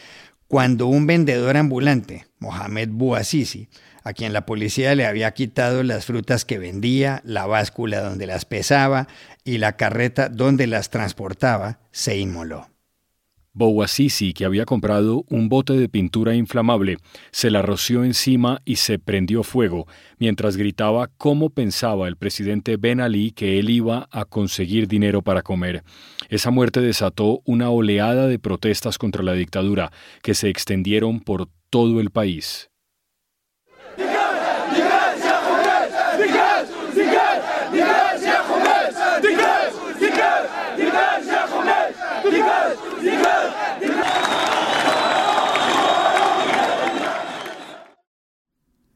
cuando 0.49 0.87
un 0.87 1.06
vendedor 1.06 1.59
ambulante, 1.59 2.25
Mohamed 2.38 2.88
Bouazizi, 2.90 3.68
a 4.02 4.14
quien 4.14 4.33
la 4.33 4.47
policía 4.47 4.94
le 4.94 5.04
había 5.04 5.35
quitado 5.35 5.83
las 5.83 6.06
frutas 6.06 6.47
que 6.47 6.59
vendía, 6.59 7.21
la 7.26 7.44
báscula 7.44 8.00
donde 8.00 8.26
las 8.26 8.47
pesaba 8.47 9.09
y 9.44 9.59
la 9.59 9.76
carreta 9.76 10.30
donde 10.30 10.66
las 10.66 10.88
transportaba, 10.88 11.80
se 11.92 12.16
inmoló. 12.16 12.74
Bouazizi, 13.56 14.32
que 14.32 14.44
había 14.44 14.64
comprado 14.64 15.25
un 15.28 15.49
bote 15.49 15.75
de 15.75 15.88
pintura 15.88 16.34
inflamable, 16.34 16.96
se 17.30 17.50
la 17.50 17.62
roció 17.62 18.02
encima 18.02 18.61
y 18.64 18.76
se 18.76 18.99
prendió 18.99 19.44
fuego, 19.44 19.87
mientras 20.18 20.56
gritaba 20.56 21.08
cómo 21.18 21.50
pensaba 21.50 22.08
el 22.08 22.16
presidente 22.16 22.76
Ben 22.76 23.00
Ali 23.00 23.30
que 23.30 23.61
él 23.61 23.70
iba 23.70 24.08
a 24.11 24.25
conseguir 24.25 24.88
dinero 24.88 25.23
para 25.23 25.42
comer. 25.42 25.84
Esa 26.28 26.50
muerte 26.50 26.80
desató 26.80 27.42
una 27.44 27.70
oleada 27.70 28.26
de 28.26 28.40
protestas 28.40 28.99
contra 28.99 29.23
la 29.23 29.34
dictadura 29.34 29.92
que 30.20 30.34
se 30.34 30.49
extendieron 30.49 31.20
por 31.20 31.49
todo 31.70 32.00
el 32.00 32.11
país. 32.11 32.70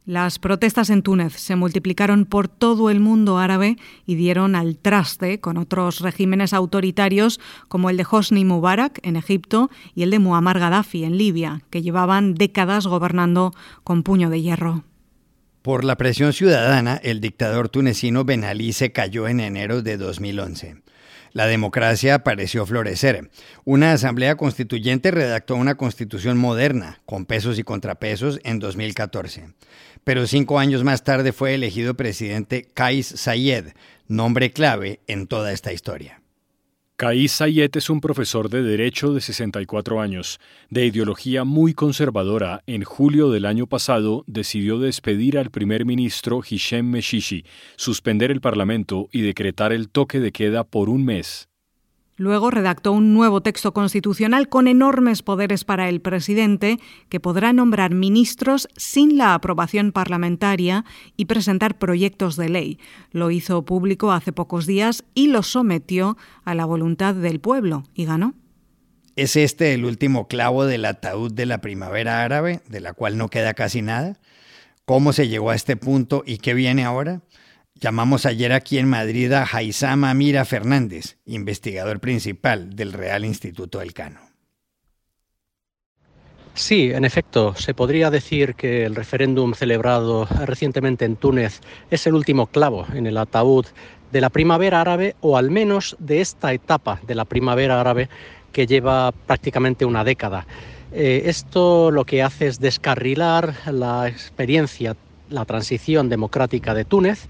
Las 0.08 0.38
protestas 0.38 0.88
en 0.88 1.02
Túnez 1.02 1.34
se 1.34 1.54
multiplicaron 1.54 2.24
por 2.24 2.48
todo 2.48 2.88
el 2.88 2.98
mundo 2.98 3.36
árabe 3.36 3.76
y 4.06 4.14
dieron 4.14 4.56
al 4.56 4.78
traste 4.78 5.38
con 5.38 5.58
otros 5.58 6.00
regímenes 6.00 6.54
autoritarios 6.54 7.38
como 7.68 7.90
el 7.90 7.98
de 7.98 8.06
Hosni 8.10 8.46
Mubarak 8.46 9.00
en 9.02 9.16
Egipto 9.16 9.68
y 9.94 10.04
el 10.04 10.10
de 10.10 10.18
Muammar 10.18 10.60
Gaddafi 10.60 11.04
en 11.04 11.18
Libia, 11.18 11.60
que 11.68 11.82
llevaban 11.82 12.32
décadas 12.32 12.86
gobernando 12.86 13.52
con 13.84 14.02
puño 14.02 14.30
de 14.30 14.40
hierro. 14.40 14.82
Por 15.60 15.84
la 15.84 15.96
presión 15.96 16.32
ciudadana, 16.32 16.98
el 17.02 17.20
dictador 17.20 17.68
tunecino 17.68 18.24
Ben 18.24 18.44
Ali 18.44 18.72
se 18.72 18.92
cayó 18.92 19.28
en 19.28 19.40
enero 19.40 19.82
de 19.82 19.98
2011 19.98 20.80
la 21.32 21.46
democracia 21.46 22.24
pareció 22.24 22.66
florecer. 22.66 23.30
Una 23.64 23.92
asamblea 23.92 24.36
constituyente 24.36 25.10
redactó 25.10 25.54
una 25.56 25.76
constitución 25.76 26.36
moderna, 26.36 27.00
con 27.06 27.26
pesos 27.26 27.58
y 27.58 27.62
contrapesos, 27.62 28.40
en 28.44 28.58
2014. 28.58 29.48
Pero 30.08 30.26
cinco 30.26 30.58
años 30.58 30.84
más 30.84 31.04
tarde 31.04 31.34
fue 31.34 31.52
elegido 31.52 31.92
presidente 31.92 32.66
Kais 32.72 33.08
Sayed, 33.08 33.74
nombre 34.06 34.52
clave 34.52 35.00
en 35.06 35.26
toda 35.26 35.52
esta 35.52 35.70
historia. 35.70 36.22
Kais 36.96 37.30
Sayed 37.30 37.76
es 37.76 37.90
un 37.90 38.00
profesor 38.00 38.48
de 38.48 38.62
Derecho 38.62 39.12
de 39.12 39.20
64 39.20 40.00
años, 40.00 40.40
de 40.70 40.86
ideología 40.86 41.44
muy 41.44 41.74
conservadora. 41.74 42.62
En 42.66 42.84
julio 42.84 43.30
del 43.30 43.44
año 43.44 43.66
pasado 43.66 44.24
decidió 44.26 44.78
despedir 44.78 45.36
al 45.36 45.50
primer 45.50 45.84
ministro 45.84 46.40
Hichem 46.40 46.88
Meshishi, 46.88 47.44
suspender 47.76 48.30
el 48.30 48.40
Parlamento 48.40 49.10
y 49.12 49.20
decretar 49.20 49.74
el 49.74 49.90
toque 49.90 50.20
de 50.20 50.32
queda 50.32 50.64
por 50.64 50.88
un 50.88 51.04
mes. 51.04 51.50
Luego 52.18 52.50
redactó 52.50 52.90
un 52.90 53.14
nuevo 53.14 53.42
texto 53.42 53.72
constitucional 53.72 54.48
con 54.48 54.66
enormes 54.66 55.22
poderes 55.22 55.62
para 55.62 55.88
el 55.88 56.00
presidente, 56.00 56.78
que 57.08 57.20
podrá 57.20 57.52
nombrar 57.52 57.94
ministros 57.94 58.68
sin 58.76 59.16
la 59.16 59.34
aprobación 59.34 59.92
parlamentaria 59.92 60.84
y 61.16 61.26
presentar 61.26 61.78
proyectos 61.78 62.36
de 62.36 62.48
ley. 62.48 62.78
Lo 63.12 63.30
hizo 63.30 63.64
público 63.64 64.10
hace 64.10 64.32
pocos 64.32 64.66
días 64.66 65.04
y 65.14 65.28
lo 65.28 65.44
sometió 65.44 66.16
a 66.44 66.56
la 66.56 66.64
voluntad 66.64 67.14
del 67.14 67.38
pueblo 67.38 67.84
y 67.94 68.04
ganó. 68.04 68.34
¿Es 69.14 69.36
este 69.36 69.72
el 69.74 69.84
último 69.84 70.26
clavo 70.26 70.66
del 70.66 70.86
ataúd 70.86 71.32
de 71.32 71.46
la 71.46 71.60
primavera 71.60 72.24
árabe, 72.24 72.62
de 72.68 72.80
la 72.80 72.94
cual 72.94 73.16
no 73.16 73.28
queda 73.28 73.54
casi 73.54 73.80
nada? 73.80 74.18
¿Cómo 74.84 75.12
se 75.12 75.28
llegó 75.28 75.50
a 75.50 75.54
este 75.54 75.76
punto 75.76 76.24
y 76.26 76.38
qué 76.38 76.52
viene 76.52 76.84
ahora? 76.84 77.20
Llamamos 77.80 78.26
ayer 78.26 78.52
aquí 78.52 78.78
en 78.78 78.88
Madrid 78.88 79.32
a 79.32 79.46
Jaisama 79.46 80.12
Mira 80.12 80.44
Fernández, 80.44 81.16
investigador 81.26 82.00
principal 82.00 82.74
del 82.74 82.92
Real 82.92 83.24
Instituto 83.24 83.80
Elcano. 83.80 84.18
Sí, 86.54 86.90
en 86.90 87.04
efecto, 87.04 87.54
se 87.54 87.74
podría 87.74 88.10
decir 88.10 88.56
que 88.56 88.84
el 88.84 88.96
referéndum 88.96 89.54
celebrado 89.54 90.26
recientemente 90.44 91.04
en 91.04 91.14
Túnez 91.14 91.60
es 91.88 92.04
el 92.08 92.14
último 92.14 92.48
clavo 92.48 92.84
en 92.92 93.06
el 93.06 93.16
ataúd 93.16 93.66
de 94.10 94.20
la 94.20 94.30
primavera 94.30 94.80
árabe 94.80 95.14
o 95.20 95.36
al 95.36 95.52
menos 95.52 95.96
de 96.00 96.20
esta 96.20 96.52
etapa 96.52 97.00
de 97.06 97.14
la 97.14 97.26
primavera 97.26 97.80
árabe 97.80 98.08
que 98.50 98.66
lleva 98.66 99.12
prácticamente 99.12 99.84
una 99.84 100.02
década. 100.02 100.48
Eh, 100.90 101.22
esto 101.26 101.92
lo 101.92 102.04
que 102.04 102.24
hace 102.24 102.48
es 102.48 102.58
descarrilar 102.58 103.54
la 103.70 104.08
experiencia 104.08 104.96
la 105.30 105.44
transición 105.44 106.08
democrática 106.08 106.74
de 106.74 106.84
Túnez, 106.84 107.26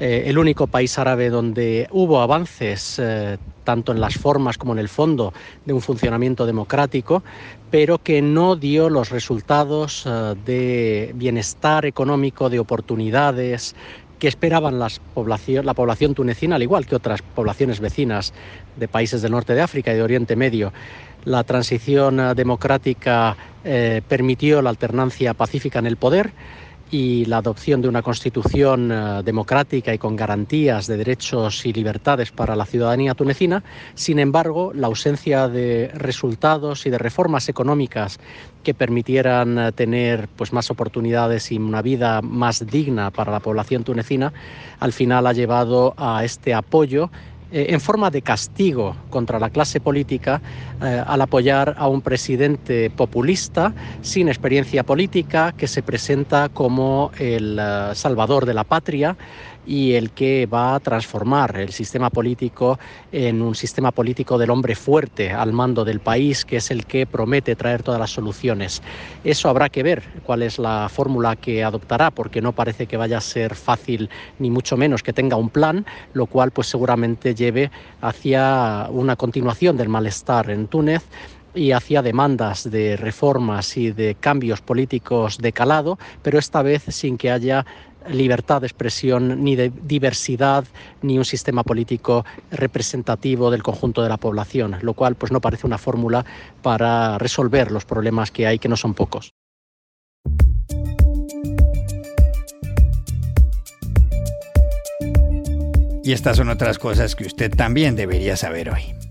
eh, 0.00 0.24
el 0.26 0.38
único 0.38 0.66
país 0.66 0.98
árabe 0.98 1.30
donde 1.30 1.88
hubo 1.90 2.20
avances 2.20 2.98
eh, 2.98 3.38
tanto 3.64 3.92
en 3.92 4.00
las 4.00 4.16
formas 4.16 4.58
como 4.58 4.72
en 4.72 4.78
el 4.78 4.88
fondo 4.88 5.32
de 5.64 5.72
un 5.72 5.80
funcionamiento 5.80 6.46
democrático, 6.46 7.22
pero 7.70 7.98
que 7.98 8.22
no 8.22 8.56
dio 8.56 8.90
los 8.90 9.10
resultados 9.10 10.04
eh, 10.06 10.34
de 10.44 11.12
bienestar 11.14 11.86
económico, 11.86 12.50
de 12.50 12.58
oportunidades 12.58 13.74
que 14.18 14.28
esperaban 14.28 14.78
la 14.78 15.74
población 15.74 16.14
tunecina, 16.14 16.54
al 16.54 16.62
igual 16.62 16.86
que 16.86 16.94
otras 16.94 17.22
poblaciones 17.22 17.80
vecinas 17.80 18.32
de 18.76 18.86
países 18.86 19.20
del 19.20 19.32
norte 19.32 19.52
de 19.52 19.62
África 19.62 19.92
y 19.92 19.96
de 19.96 20.02
Oriente 20.02 20.36
Medio. 20.36 20.72
La 21.24 21.42
transición 21.42 22.20
democrática 22.36 23.36
permitió 24.06 24.62
la 24.62 24.70
alternancia 24.70 25.34
pacífica 25.34 25.80
en 25.80 25.86
el 25.86 25.96
poder, 25.96 26.32
y 26.92 27.24
la 27.24 27.38
adopción 27.38 27.80
de 27.80 27.88
una 27.88 28.02
constitución 28.02 28.92
eh, 28.92 29.22
democrática 29.24 29.94
y 29.94 29.98
con 29.98 30.14
garantías 30.14 30.86
de 30.86 30.98
derechos 30.98 31.64
y 31.64 31.72
libertades 31.72 32.30
para 32.30 32.54
la 32.54 32.66
ciudadanía 32.66 33.14
tunecina. 33.14 33.64
Sin 33.94 34.18
embargo, 34.18 34.72
la 34.74 34.88
ausencia 34.88 35.48
de 35.48 35.90
resultados 35.94 36.84
y 36.84 36.90
de 36.90 36.98
reformas 36.98 37.48
económicas 37.48 38.20
que 38.62 38.74
permitieran 38.74 39.58
eh, 39.58 39.72
tener 39.72 40.28
pues, 40.36 40.52
más 40.52 40.70
oportunidades 40.70 41.50
y 41.50 41.56
una 41.56 41.80
vida 41.80 42.20
más 42.20 42.66
digna 42.66 43.10
para 43.10 43.32
la 43.32 43.40
población 43.40 43.84
tunecina, 43.84 44.34
al 44.78 44.92
final 44.92 45.26
ha 45.26 45.32
llevado 45.32 45.94
a 45.96 46.22
este 46.24 46.52
apoyo 46.52 47.10
eh, 47.52 47.66
en 47.68 47.80
forma 47.80 48.10
de 48.10 48.22
castigo 48.22 48.96
contra 49.10 49.38
la 49.38 49.50
clase 49.50 49.78
política 49.78 50.40
eh, 50.80 51.02
al 51.06 51.20
apoyar 51.20 51.74
a 51.76 51.86
un 51.86 52.00
presidente 52.00 52.88
populista 52.88 53.74
sin 54.00 54.28
experiencia 54.28 54.84
política 54.84 55.52
que 55.52 55.68
se 55.68 55.82
presenta 55.82 56.48
como 56.48 57.10
el 57.18 57.58
eh, 57.60 57.90
salvador 57.94 58.46
de 58.46 58.54
la 58.54 58.64
patria 58.64 59.16
y 59.66 59.94
el 59.94 60.10
que 60.10 60.46
va 60.46 60.74
a 60.74 60.80
transformar 60.80 61.56
el 61.58 61.72
sistema 61.72 62.10
político 62.10 62.78
en 63.10 63.42
un 63.42 63.54
sistema 63.54 63.90
político 63.92 64.38
del 64.38 64.50
hombre 64.50 64.74
fuerte 64.74 65.30
al 65.32 65.52
mando 65.52 65.84
del 65.84 66.00
país, 66.00 66.44
que 66.44 66.56
es 66.56 66.70
el 66.70 66.86
que 66.86 67.06
promete 67.06 67.56
traer 67.56 67.82
todas 67.82 68.00
las 68.00 68.10
soluciones. 68.10 68.82
Eso 69.24 69.48
habrá 69.48 69.68
que 69.68 69.82
ver 69.82 70.02
cuál 70.24 70.42
es 70.42 70.58
la 70.58 70.88
fórmula 70.88 71.36
que 71.36 71.62
adoptará, 71.62 72.10
porque 72.10 72.40
no 72.40 72.52
parece 72.52 72.86
que 72.86 72.96
vaya 72.96 73.18
a 73.18 73.20
ser 73.20 73.54
fácil, 73.54 74.10
ni 74.38 74.50
mucho 74.50 74.76
menos 74.76 75.02
que 75.02 75.12
tenga 75.12 75.36
un 75.36 75.50
plan, 75.50 75.86
lo 76.12 76.26
cual 76.26 76.50
pues 76.50 76.66
seguramente 76.66 77.34
lleve 77.34 77.70
hacia 78.00 78.88
una 78.90 79.16
continuación 79.16 79.76
del 79.76 79.88
malestar 79.88 80.50
en 80.50 80.66
Túnez 80.66 81.02
y 81.54 81.72
hacia 81.72 82.02
demandas 82.02 82.70
de 82.70 82.96
reformas 82.96 83.76
y 83.76 83.92
de 83.92 84.14
cambios 84.14 84.60
políticos 84.60 85.38
de 85.38 85.52
calado, 85.52 85.98
pero 86.22 86.38
esta 86.38 86.62
vez 86.62 86.82
sin 86.88 87.18
que 87.18 87.30
haya 87.30 87.66
libertad 88.08 88.60
de 88.60 88.66
expresión, 88.66 89.42
ni 89.44 89.56
de 89.56 89.70
diversidad, 89.82 90.64
ni 91.02 91.18
un 91.18 91.24
sistema 91.24 91.62
político 91.62 92.24
representativo 92.50 93.50
del 93.50 93.62
conjunto 93.62 94.02
de 94.02 94.08
la 94.08 94.16
población, 94.16 94.76
lo 94.82 94.94
cual 94.94 95.14
pues 95.14 95.32
no 95.32 95.40
parece 95.40 95.66
una 95.66 95.78
fórmula 95.78 96.24
para 96.62 97.18
resolver 97.18 97.70
los 97.70 97.84
problemas 97.84 98.30
que 98.30 98.46
hay, 98.46 98.58
que 98.58 98.68
no 98.68 98.76
son 98.76 98.94
pocos. 98.94 99.34
Y 106.04 106.12
estas 106.12 106.36
son 106.36 106.48
otras 106.48 106.78
cosas 106.78 107.14
que 107.14 107.24
usted 107.24 107.54
también 107.54 107.94
debería 107.94 108.36
saber 108.36 108.70
hoy. 108.70 109.01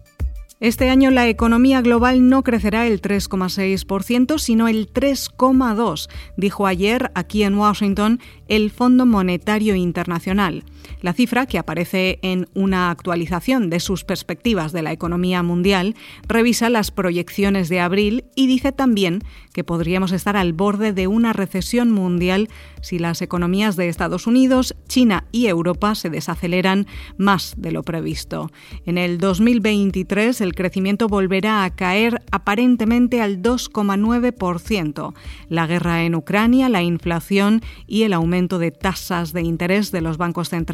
Este 0.62 0.92
año 0.92 1.10
la 1.10 1.28
economía 1.28 1.82
global 1.82 2.30
no 2.30 2.44
crecerá 2.44 2.86
el 2.86 3.02
3,6%, 3.02 4.38
sino 4.38 4.68
el 4.68 4.94
3,2%, 4.94 6.08
dijo 6.38 6.68
ayer 6.68 7.10
aquí 7.16 7.42
en 7.42 7.56
Washington 7.56 8.20
el 8.48 8.70
Fondo 8.70 9.08
Monetario 9.08 9.74
Internacional. 9.74 10.64
La 11.02 11.14
cifra, 11.14 11.46
que 11.46 11.58
aparece 11.58 12.20
en 12.22 12.48
una 12.54 12.92
actualización 12.92 13.70
de 13.70 13.80
sus 13.80 14.04
perspectivas 14.04 14.72
de 14.72 14.82
la 14.82 14.92
economía 14.92 15.44
mundial, 15.44 15.96
revisa 16.28 16.70
las 16.70 16.92
proyecciones 16.92 17.70
de 17.70 17.80
abril 17.80 18.26
y 18.36 18.48
dice 18.48 18.72
también 18.72 19.24
que 19.54 19.64
podríamos 19.64 20.12
estar 20.12 20.38
al 20.38 20.54
borde 20.54 20.94
de 20.94 21.08
una 21.08 21.34
recesión 21.34 21.92
mundial 21.92 22.50
si 22.82 23.00
las 23.00 23.22
economías 23.22 23.76
de 23.76 23.90
Estados 23.90 24.28
Unidos, 24.28 24.76
China 24.88 25.26
y 25.32 25.48
Europa 25.48 25.94
se 25.96 26.10
desaceleran 26.10 26.88
más 27.18 27.54
de 27.58 27.72
lo 27.72 27.84
previsto. 27.84 28.52
En 28.86 28.98
el 28.98 29.18
2023 29.18 30.42
el 30.42 30.56
crecimiento 30.56 31.08
volverá 31.08 31.64
a 31.64 31.70
caer 31.76 32.22
aparentemente 32.32 33.22
al 33.22 33.42
2,9%. 33.42 35.14
La 35.50 35.68
guerra 35.68 36.04
en 36.04 36.16
Ucrania, 36.16 36.70
la 36.70 36.82
inflación 36.82 37.62
y 37.88 38.04
el 38.04 38.14
aumento 38.14 38.58
de 38.58 38.72
tasas 38.72 39.34
de 39.34 39.42
interés 39.42 39.92
de 39.92 40.02
los 40.02 40.18
bancos 40.18 40.50
centrales 40.50 40.71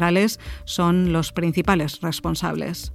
son 0.64 1.12
los 1.12 1.32
principales 1.32 2.00
responsables. 2.00 2.92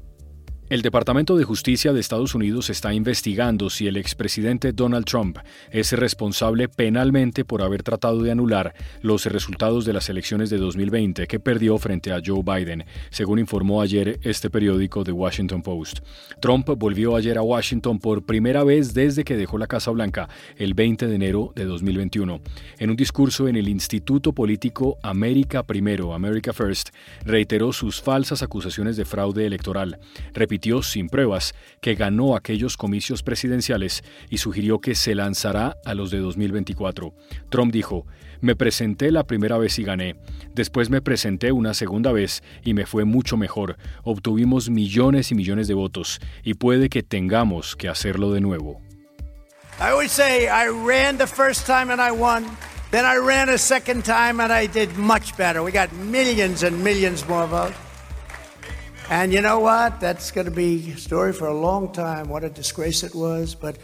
El 0.74 0.82
Departamento 0.82 1.36
de 1.38 1.44
Justicia 1.44 1.94
de 1.94 2.00
Estados 2.00 2.34
Unidos 2.34 2.72
está 2.72 2.96
investigando 2.96 3.70
si 3.70 3.86
el 3.86 3.96
expresidente 3.96 4.74
Donald 4.74 5.06
Trump 5.06 5.38
es 5.70 5.92
responsable 5.92 6.68
penalmente 6.68 7.46
por 7.46 7.62
haber 7.62 7.84
tratado 7.84 8.24
de 8.24 8.32
anular 8.32 8.74
los 9.04 9.28
resultados 9.28 9.86
de 9.86 9.94
las 9.94 10.10
elecciones 10.10 10.50
de 10.50 10.58
2020 10.58 11.28
que 11.28 11.40
perdió 11.40 11.78
frente 11.78 12.12
a 12.12 12.24
Joe 12.26 12.42
Biden, 12.44 12.86
según 13.12 13.38
informó 13.38 13.84
ayer 13.84 14.20
este 14.24 14.50
periódico 14.50 15.04
The 15.04 15.12
Washington 15.12 15.62
Post. 15.62 16.00
Trump 16.42 16.68
volvió 16.76 17.16
ayer 17.16 17.38
a 17.38 17.44
Washington 17.44 18.00
por 18.00 18.26
primera 18.26 18.64
vez 18.64 18.96
desde 18.96 19.24
que 19.24 19.38
dejó 19.38 19.60
la 19.60 19.68
Casa 19.68 19.92
Blanca 19.92 20.28
el 20.58 20.74
20 20.74 21.06
de 21.06 21.14
enero 21.14 21.54
de 21.56 21.66
2021. 21.66 22.42
En 22.80 22.90
un 22.90 22.96
discurso 22.96 23.48
en 23.48 23.58
el 23.58 23.70
Instituto 23.70 24.34
Político 24.34 24.98
América 25.04 25.62
Primero, 25.62 26.16
America 26.16 26.52
First, 26.52 26.90
reiteró 27.24 27.74
sus 27.74 28.02
falsas 28.02 28.42
acusaciones 28.42 28.98
de 28.98 29.06
fraude 29.06 29.46
electoral. 29.46 30.00
Repitió 30.34 30.63
sin 30.82 31.10
pruebas 31.10 31.54
que 31.82 31.96
ganó 31.96 32.36
aquellos 32.36 32.78
comicios 32.78 33.22
presidenciales 33.22 34.04
y 34.30 34.38
sugirió 34.38 34.80
que 34.80 34.96
se 34.96 35.14
lanzará 35.14 35.76
a 35.86 35.94
los 35.94 36.10
de 36.10 36.20
2024. 36.20 37.14
Trump 37.50 37.74
dijo, 37.74 38.06
me 38.40 38.56
presenté 38.56 39.12
la 39.12 39.26
primera 39.26 39.58
vez 39.58 39.78
y 39.80 39.84
gané. 39.84 40.16
Después 40.54 40.90
me 40.90 41.02
presenté 41.02 41.52
una 41.52 41.74
segunda 41.74 42.14
vez 42.14 42.44
y 42.64 42.74
me 42.74 42.86
fue 42.86 43.04
mucho 43.04 43.36
mejor. 43.36 43.78
Obtuvimos 44.04 44.70
millones 44.70 45.32
y 45.32 45.36
millones 45.36 45.68
de 45.68 45.74
votos 45.74 46.20
y 46.44 46.54
puede 46.54 46.88
que 46.90 47.04
tengamos 47.04 47.76
que 47.76 47.90
hacerlo 47.90 48.32
de 48.32 48.42
nuevo. 48.42 48.82
I 49.80 49.90
always 49.90 50.12
say 50.12 50.48
I 50.48 50.70
ran 50.70 51.18
the 51.18 51.28
first 51.28 51.66
time 51.66 51.92
and 51.92 52.00
I 52.00 52.12
won. 52.12 52.46
Then 52.92 53.06
I 53.06 53.18
ran 53.18 53.50
a 53.50 53.58
second 53.58 54.06
time 54.06 54.40
and 54.40 54.54
I 54.54 54.68
did 54.68 54.96
much 54.98 55.36
better. 55.36 55.62
We 55.62 55.72
got 55.72 55.92
millions 55.94 56.64
and 56.64 56.82
millions 56.84 57.28
more 57.28 57.48
votes. 57.48 57.83
And 59.10 59.34
you 59.34 59.42
know 59.42 59.60
what? 59.60 60.00
That's 60.00 60.32
going 60.32 60.46
to 60.46 60.52
be 60.52 60.92
a 60.92 60.98
story 60.98 61.34
for 61.34 61.48
a 61.48 61.54
long 61.54 61.92
time. 61.92 62.30
What 62.30 62.44
a 62.44 62.50
disgrace 62.50 63.04
it 63.04 63.14
was. 63.14 63.54
But 63.54 63.78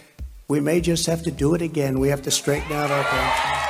we 0.48 0.60
may 0.60 0.82
just 0.82 1.06
have 1.08 1.24
to 1.24 1.32
do 1.32 1.54
it 1.56 1.62
again. 1.62 2.00
We 2.00 2.10
have 2.10 2.22
to 2.24 2.32
straighten 2.32 2.72
out 2.72 2.90
our 2.90 3.04
country. 3.04 3.69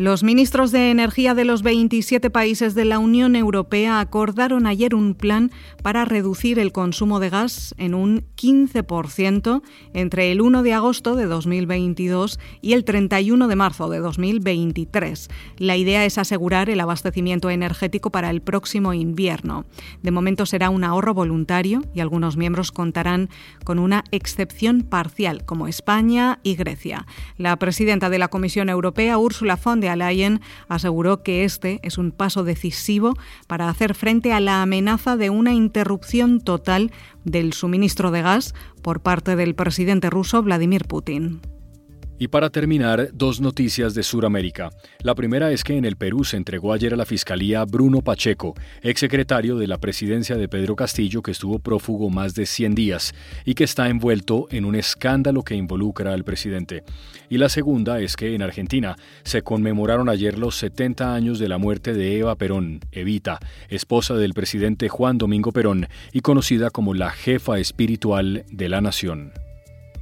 Los 0.00 0.22
ministros 0.22 0.72
de 0.72 0.90
Energía 0.90 1.34
de 1.34 1.44
los 1.44 1.62
27 1.62 2.30
países 2.30 2.74
de 2.74 2.86
la 2.86 2.98
Unión 2.98 3.36
Europea 3.36 4.00
acordaron 4.00 4.66
ayer 4.66 4.94
un 4.94 5.12
plan 5.12 5.50
para 5.82 6.06
reducir 6.06 6.58
el 6.58 6.72
consumo 6.72 7.20
de 7.20 7.28
gas 7.28 7.74
en 7.76 7.94
un 7.94 8.24
15% 8.34 9.60
entre 9.92 10.32
el 10.32 10.40
1 10.40 10.62
de 10.62 10.72
agosto 10.72 11.16
de 11.16 11.26
2022 11.26 12.40
y 12.62 12.72
el 12.72 12.84
31 12.84 13.46
de 13.46 13.56
marzo 13.56 13.90
de 13.90 13.98
2023. 13.98 15.28
La 15.58 15.76
idea 15.76 16.06
es 16.06 16.16
asegurar 16.16 16.70
el 16.70 16.80
abastecimiento 16.80 17.50
energético 17.50 18.10
para 18.10 18.30
el 18.30 18.40
próximo 18.40 18.94
invierno. 18.94 19.66
De 20.02 20.12
momento 20.12 20.46
será 20.46 20.70
un 20.70 20.82
ahorro 20.82 21.12
voluntario 21.12 21.82
y 21.92 22.00
algunos 22.00 22.38
miembros 22.38 22.72
contarán 22.72 23.28
con 23.64 23.78
una 23.78 24.04
excepción 24.12 24.80
parcial, 24.80 25.44
como 25.44 25.68
España 25.68 26.38
y 26.42 26.54
Grecia. 26.54 27.06
La 27.36 27.58
presidenta 27.58 28.08
de 28.08 28.18
la 28.18 28.28
Comisión 28.28 28.70
Europea, 28.70 29.18
Ursula 29.18 29.58
von 29.62 29.89
der 29.96 30.40
aseguró 30.68 31.22
que 31.22 31.44
este 31.44 31.80
es 31.82 31.98
un 31.98 32.10
paso 32.12 32.44
decisivo 32.44 33.14
para 33.46 33.68
hacer 33.68 33.94
frente 33.94 34.32
a 34.32 34.40
la 34.40 34.62
amenaza 34.62 35.16
de 35.16 35.30
una 35.30 35.52
interrupción 35.52 36.40
total 36.40 36.90
del 37.24 37.52
suministro 37.52 38.10
de 38.10 38.22
gas 38.22 38.54
por 38.82 39.00
parte 39.00 39.36
del 39.36 39.54
presidente 39.54 40.10
ruso 40.10 40.42
Vladimir 40.42 40.84
Putin. 40.86 41.40
Y 42.22 42.28
para 42.28 42.50
terminar, 42.50 43.08
dos 43.14 43.40
noticias 43.40 43.94
de 43.94 44.02
Sudamérica. 44.02 44.68
La 45.02 45.14
primera 45.14 45.52
es 45.52 45.64
que 45.64 45.78
en 45.78 45.86
el 45.86 45.96
Perú 45.96 46.22
se 46.22 46.36
entregó 46.36 46.74
ayer 46.74 46.92
a 46.92 46.96
la 46.98 47.06
Fiscalía 47.06 47.64
Bruno 47.64 48.02
Pacheco, 48.02 48.52
exsecretario 48.82 49.56
de 49.56 49.66
la 49.66 49.78
presidencia 49.78 50.36
de 50.36 50.46
Pedro 50.46 50.76
Castillo, 50.76 51.22
que 51.22 51.30
estuvo 51.30 51.60
prófugo 51.60 52.10
más 52.10 52.34
de 52.34 52.44
100 52.44 52.74
días 52.74 53.14
y 53.46 53.54
que 53.54 53.64
está 53.64 53.88
envuelto 53.88 54.48
en 54.50 54.66
un 54.66 54.74
escándalo 54.74 55.44
que 55.44 55.54
involucra 55.54 56.12
al 56.12 56.24
presidente. 56.24 56.84
Y 57.30 57.38
la 57.38 57.48
segunda 57.48 58.00
es 58.00 58.16
que 58.16 58.34
en 58.34 58.42
Argentina 58.42 58.96
se 59.22 59.40
conmemoraron 59.40 60.10
ayer 60.10 60.38
los 60.38 60.56
70 60.56 61.14
años 61.14 61.38
de 61.38 61.48
la 61.48 61.56
muerte 61.56 61.94
de 61.94 62.18
Eva 62.18 62.36
Perón, 62.36 62.80
Evita, 62.92 63.38
esposa 63.70 64.12
del 64.12 64.34
presidente 64.34 64.90
Juan 64.90 65.16
Domingo 65.16 65.52
Perón 65.52 65.88
y 66.12 66.20
conocida 66.20 66.68
como 66.68 66.92
la 66.92 67.08
jefa 67.08 67.58
espiritual 67.58 68.44
de 68.50 68.68
la 68.68 68.82
nación. 68.82 69.32